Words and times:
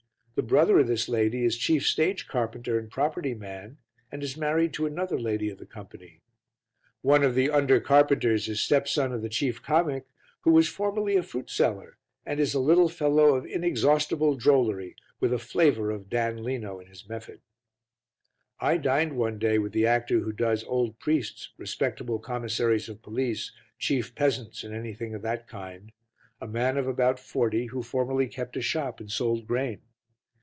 The 0.33 0.47
brother 0.47 0.79
of 0.79 0.87
this 0.87 1.07
lady 1.07 1.43
is 1.45 1.55
chief 1.57 1.85
stage 1.85 2.27
carpenter 2.27 2.79
and 2.79 2.89
property 2.89 3.35
man, 3.35 3.77
and 4.11 4.23
is 4.23 4.35
married 4.37 4.73
to 4.73 4.87
another 4.87 5.19
lady 5.19 5.49
of 5.51 5.59
the 5.59 5.67
company. 5.67 6.21
One 7.03 7.21
of 7.23 7.35
the 7.35 7.51
under 7.51 7.79
carpenters 7.79 8.47
is 8.49 8.59
stepson 8.61 9.11
of 9.13 9.21
the 9.21 9.29
chief 9.29 9.61
comic 9.61 10.05
who 10.41 10.51
was 10.51 10.67
formerly 10.69 11.15
a 11.15 11.21
fruit 11.21 11.51
seller 11.51 11.97
and 12.25 12.39
is 12.39 12.55
a 12.55 12.59
little 12.61 12.89
fellow 12.89 13.35
of 13.35 13.45
inexhaustible 13.45 14.33
drollery 14.35 14.95
with 15.19 15.31
a 15.31 15.37
flavour 15.37 15.91
of 15.91 16.09
Dan 16.09 16.41
Leno 16.41 16.79
in 16.79 16.87
his 16.87 17.07
method. 17.07 17.41
I 18.59 18.77
dined 18.77 19.15
one 19.17 19.37
day 19.37 19.59
with 19.59 19.73
the 19.73 19.85
actor 19.85 20.21
who 20.21 20.31
does 20.31 20.63
old 20.63 20.97
priests, 20.97 21.49
respectable 21.59 22.17
commissaries 22.17 22.89
of 22.89 23.03
police, 23.03 23.51
chief 23.77 24.15
peasants 24.15 24.63
and 24.63 24.73
anything 24.73 25.13
of 25.13 25.21
that 25.21 25.47
kind, 25.47 25.91
a 26.41 26.47
man 26.47 26.77
of 26.77 26.87
about 26.87 27.19
forty 27.19 27.67
who 27.67 27.83
formerly 27.83 28.25
kept 28.27 28.57
a 28.57 28.61
shop 28.61 28.99
and 28.99 29.11
sold 29.11 29.45
grain. 29.45 29.81